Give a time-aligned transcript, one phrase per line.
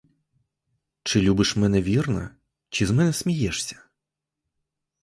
[1.03, 2.29] Чи любиш мене вірно,
[2.69, 3.83] чи з мене смієшся?